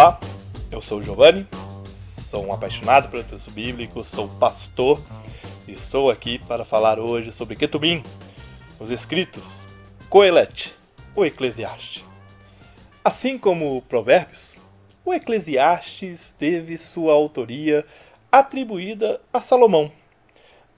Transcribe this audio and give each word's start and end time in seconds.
Olá, 0.00 0.18
eu 0.72 0.80
sou 0.80 1.00
o 1.00 1.02
Giovanni, 1.02 1.46
sou 1.84 2.46
um 2.46 2.54
apaixonado 2.54 3.10
pelo 3.10 3.22
texto 3.22 3.50
bíblico, 3.50 4.02
sou 4.02 4.28
pastor 4.28 4.98
e 5.68 5.72
estou 5.72 6.10
aqui 6.10 6.38
para 6.38 6.64
falar 6.64 6.98
hoje 6.98 7.30
sobre 7.30 7.54
Ketubim, 7.54 8.02
os 8.80 8.90
escritos, 8.90 9.68
Coelete, 10.08 10.74
o 11.14 11.22
Eclesiastes. 11.22 12.02
Assim 13.04 13.36
como 13.36 13.82
Provérbios, 13.90 14.56
o 15.04 15.12
Eclesiastes 15.12 16.34
teve 16.38 16.78
sua 16.78 17.12
autoria 17.12 17.84
atribuída 18.32 19.20
a 19.30 19.42
Salomão, 19.42 19.92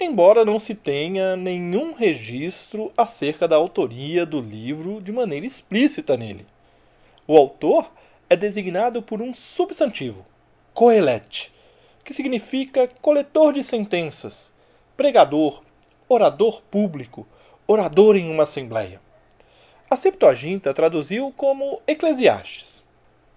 embora 0.00 0.44
não 0.44 0.58
se 0.58 0.74
tenha 0.74 1.36
nenhum 1.36 1.94
registro 1.94 2.92
acerca 2.96 3.46
da 3.46 3.54
autoria 3.54 4.26
do 4.26 4.40
livro 4.40 5.00
de 5.00 5.12
maneira 5.12 5.46
explícita 5.46 6.16
nele. 6.16 6.44
O 7.24 7.36
autor 7.36 7.88
é 8.32 8.36
designado 8.36 9.02
por 9.02 9.20
um 9.20 9.34
substantivo, 9.34 10.24
coelete, 10.72 11.52
que 12.02 12.14
significa 12.14 12.88
coletor 13.02 13.52
de 13.52 13.62
sentenças, 13.62 14.50
pregador, 14.96 15.62
orador 16.08 16.62
público, 16.62 17.28
orador 17.66 18.16
em 18.16 18.30
uma 18.30 18.44
assembleia. 18.44 19.02
A 19.90 19.96
Septuaginta 19.96 20.72
traduziu 20.72 21.30
como 21.36 21.82
Eclesiastes. 21.86 22.82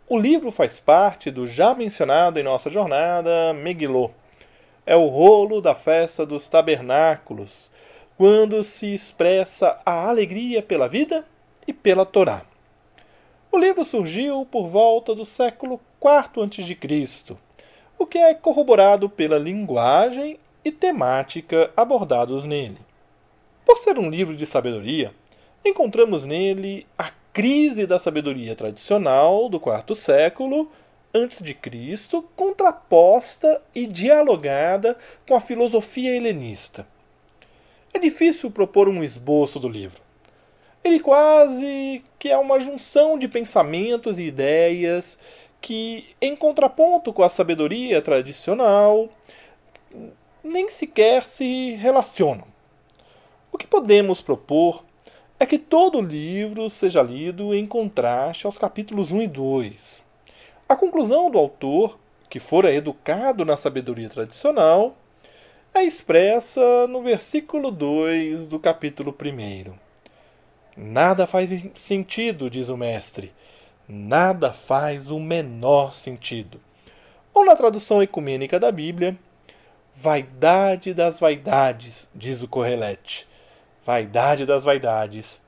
O 0.08 0.18
livro 0.18 0.50
faz 0.50 0.80
parte 0.80 1.30
do 1.30 1.46
já 1.46 1.76
mencionado 1.76 2.40
em 2.40 2.44
nossa 2.44 2.70
jornada 2.70 3.54
Megilô. 3.54 4.12
É 4.86 4.96
o 4.96 5.08
rolo 5.08 5.60
da 5.60 5.76
festa 5.76 6.26
dos 6.26 6.48
tabernáculos, 6.48 7.70
quando 8.18 8.64
se 8.64 8.94
expressa 8.94 9.78
a 9.86 10.08
alegria 10.08 10.64
pela 10.64 10.88
vida 10.88 11.28
e 11.68 11.74
pela 11.74 12.06
Torá. 12.06 12.46
O 13.56 13.58
livro 13.58 13.86
surgiu 13.86 14.46
por 14.46 14.68
volta 14.68 15.16
do 15.16 15.24
século 15.24 15.80
IV 16.04 16.44
a.C., 16.44 17.38
o 17.98 18.06
que 18.06 18.18
é 18.18 18.34
corroborado 18.34 19.10
pela 19.10 19.40
linguagem 19.40 20.38
e 20.66 20.74
temática 20.74 21.72
abordados 21.74 22.44
nele. 22.44 22.78
Por 23.66 23.78
ser 23.78 23.98
um 23.98 24.10
livro 24.10 24.36
de 24.36 24.46
sabedoria, 24.46 25.14
encontramos 25.64 26.26
nele 26.26 26.86
a 26.98 27.10
crise 27.32 27.88
da 27.88 27.98
sabedoria 27.98 28.58
tradicional 28.58 29.48
do 29.48 29.58
quarto 29.58 29.96
século 29.96 30.70
antes 31.14 31.42
de 31.42 31.54
Cristo, 31.54 32.26
contraposta 32.36 33.62
e 33.74 33.88
dialogada 33.88 34.98
com 35.26 35.34
a 35.34 35.40
filosofia 35.40 36.14
helenista. 36.14 36.86
É 37.94 38.00
difícil 38.00 38.52
propor 38.52 38.90
um 38.90 39.02
esboço 39.02 39.62
do 39.62 39.70
livro 39.70 40.05
ele 40.86 41.00
quase 41.00 42.04
que 42.20 42.30
é 42.30 42.38
uma 42.38 42.60
junção 42.60 43.18
de 43.18 43.28
pensamentos 43.28 44.20
e 44.20 44.26
ideias 44.26 45.18
que, 45.60 46.06
em 46.22 46.36
contraponto 46.36 47.12
com 47.12 47.24
a 47.24 47.30
sabedoria 47.30 48.04
tradicional, 48.04 49.10
nem 50.44 50.70
sequer 50.70 51.24
se 51.24 51.72
relacionam. 51.72 52.46
O 53.52 53.58
que 53.58 53.66
podemos 53.66 54.22
propor 54.22 54.86
é 55.40 55.46
que 55.48 55.58
todo 55.58 56.00
livro 56.00 56.70
seja 56.70 57.02
lido 57.02 57.56
em 57.56 57.66
contraste 57.66 58.46
aos 58.46 58.58
capítulos 58.58 59.12
1 59.12 59.24
e 59.24 59.28
2. 59.28 60.06
A 60.70 60.76
conclusão 60.76 61.32
do 61.32 61.40
autor, 61.40 61.98
que 62.30 62.40
fora 62.40 62.72
educado 62.72 63.44
na 63.44 63.58
sabedoria 63.58 64.08
tradicional, 64.08 64.96
é 65.74 65.84
expressa 65.84 66.86
no 66.88 67.02
versículo 67.02 67.72
2 67.72 68.48
do 68.48 68.60
capítulo 68.60 69.12
1. 69.20 69.85
Nada 70.78 71.26
faz 71.26 71.50
sentido, 71.74 72.50
diz 72.50 72.68
o 72.68 72.76
mestre. 72.76 73.34
Nada 73.88 74.52
faz 74.52 75.10
o 75.10 75.18
menor 75.18 75.94
sentido. 75.94 76.60
Ou 77.34 77.46
na 77.46 77.56
tradução 77.56 78.04
ecumênica 78.04 78.60
da 78.60 78.74
Bíblia, 78.74 79.18
vaidade 79.96 80.94
das 80.94 81.18
vaidades, 81.18 82.10
diz 82.14 82.42
o 82.42 82.48
Correlete. 82.48 83.26
Vaidade 83.86 84.46
das 84.46 84.66
vaidades, 84.66 85.42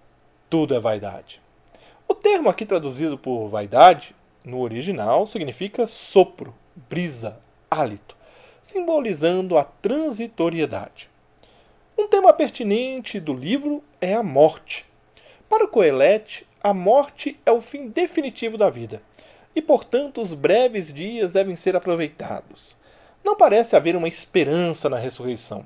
tudo 0.49 0.73
é 0.73 0.79
vaidade. 0.79 1.41
O 2.07 2.13
termo 2.13 2.49
aqui 2.49 2.65
traduzido 2.65 3.17
por 3.17 3.49
vaidade, 3.49 4.15
no 4.45 4.61
original, 4.61 5.27
significa 5.27 5.87
sopro, 5.87 6.55
brisa, 6.89 7.37
hálito, 7.69 8.15
simbolizando 8.61 9.57
a 9.57 9.65
transitoriedade. 9.65 11.09
Um 11.97 12.07
tema 12.07 12.31
pertinente 12.31 13.19
do 13.19 13.33
livro 13.33 13.83
é 13.99 14.13
a 14.13 14.23
morte 14.23 14.85
para 15.49 15.65
o 15.65 15.67
Coelete, 15.67 16.47
a 16.61 16.73
morte 16.73 17.39
é 17.45 17.51
o 17.51 17.61
fim 17.61 17.87
definitivo 17.87 18.57
da 18.57 18.69
vida, 18.69 19.01
e 19.55 19.61
portanto 19.61 20.21
os 20.21 20.33
breves 20.33 20.93
dias 20.93 21.31
devem 21.31 21.55
ser 21.55 21.75
aproveitados. 21.75 22.75
Não 23.23 23.35
parece 23.35 23.75
haver 23.75 23.95
uma 23.95 24.07
esperança 24.07 24.89
na 24.89 24.97
ressurreição. 24.97 25.65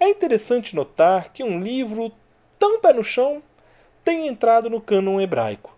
É 0.00 0.08
interessante 0.08 0.76
notar 0.76 1.32
que 1.32 1.42
um 1.42 1.60
livro 1.60 2.12
tão 2.58 2.80
pé 2.80 2.92
no 2.92 3.04
chão 3.04 3.42
tem 4.04 4.26
entrado 4.26 4.70
no 4.70 4.80
cânon 4.80 5.20
hebraico, 5.20 5.76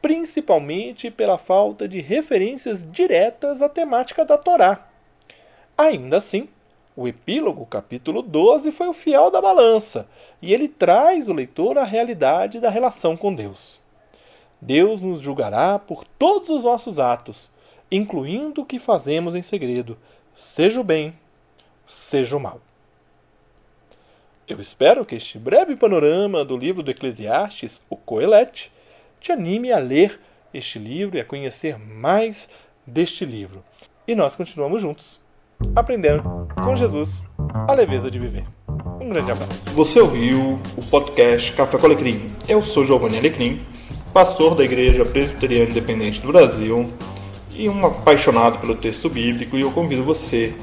principalmente 0.00 1.10
pela 1.10 1.38
falta 1.38 1.88
de 1.88 2.00
referências 2.00 2.86
diretas 2.90 3.62
à 3.62 3.68
temática 3.68 4.24
da 4.24 4.38
Torá. 4.38 4.88
Ainda 5.76 6.18
assim, 6.18 6.48
o 6.96 7.08
epílogo, 7.08 7.66
capítulo 7.66 8.22
12, 8.22 8.70
foi 8.70 8.86
o 8.86 8.92
fiel 8.92 9.30
da 9.30 9.40
balança, 9.40 10.08
e 10.40 10.54
ele 10.54 10.68
traz 10.68 11.28
o 11.28 11.32
leitor 11.32 11.76
à 11.76 11.84
realidade 11.84 12.60
da 12.60 12.70
relação 12.70 13.16
com 13.16 13.34
Deus. 13.34 13.80
Deus 14.60 15.02
nos 15.02 15.20
julgará 15.20 15.78
por 15.78 16.04
todos 16.04 16.48
os 16.50 16.64
nossos 16.64 16.98
atos, 16.98 17.50
incluindo 17.90 18.62
o 18.62 18.66
que 18.66 18.78
fazemos 18.78 19.34
em 19.34 19.42
segredo, 19.42 19.98
seja 20.34 20.80
o 20.80 20.84
bem, 20.84 21.18
seja 21.84 22.36
o 22.36 22.40
mal. 22.40 22.60
Eu 24.46 24.60
espero 24.60 25.04
que 25.04 25.16
este 25.16 25.38
breve 25.38 25.74
panorama 25.74 26.44
do 26.44 26.56
livro 26.56 26.82
do 26.82 26.90
Eclesiastes, 26.90 27.82
o 27.90 27.96
Coelete, 27.96 28.70
te 29.18 29.32
anime 29.32 29.72
a 29.72 29.78
ler 29.78 30.20
este 30.52 30.78
livro 30.78 31.16
e 31.16 31.20
a 31.20 31.24
conhecer 31.24 31.78
mais 31.78 32.48
deste 32.86 33.24
livro. 33.24 33.64
E 34.06 34.14
nós 34.14 34.36
continuamos 34.36 34.82
juntos 34.82 35.20
aprendendo 35.74 36.43
com 36.62 36.76
Jesus 36.76 37.26
a 37.68 37.74
leveza 37.74 38.10
de 38.10 38.18
viver. 38.18 38.44
Um 39.00 39.08
grande 39.08 39.30
abraço. 39.30 39.68
Você 39.70 40.00
ouviu 40.00 40.60
o 40.76 40.82
podcast 40.90 41.52
Café 41.52 41.78
com 41.78 41.86
Alecrim. 41.86 42.30
Eu 42.48 42.60
sou 42.60 42.84
Giovanni 42.84 43.18
Alecrim, 43.18 43.60
pastor 44.12 44.54
da 44.54 44.64
Igreja 44.64 45.04
Presbiteriana 45.04 45.70
Independente 45.70 46.20
do 46.20 46.28
Brasil 46.28 46.86
e 47.52 47.68
um 47.68 47.86
apaixonado 47.86 48.58
pelo 48.58 48.74
texto 48.74 49.08
bíblico 49.08 49.56
e 49.56 49.60
eu 49.60 49.70
convido 49.70 50.02
você 50.02 50.54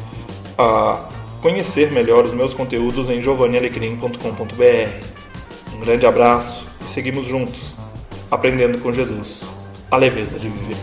a 0.57 1.09
conhecer 1.41 1.91
melhor 1.91 2.25
os 2.25 2.33
meus 2.33 2.53
conteúdos 2.53 3.09
em 3.09 3.21
giovannialecrim.com.br. 3.21 5.75
Um 5.75 5.79
grande 5.79 6.05
abraço 6.05 6.65
e 6.81 6.85
seguimos 6.85 7.27
juntos, 7.27 7.75
aprendendo 8.29 8.79
com 8.79 8.91
Jesus 8.91 9.45
a 9.89 9.97
leveza 9.97 10.39
de 10.39 10.49
viver. 10.49 10.77